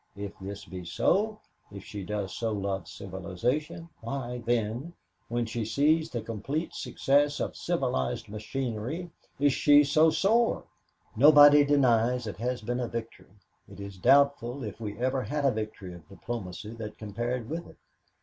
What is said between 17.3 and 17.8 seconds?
with it.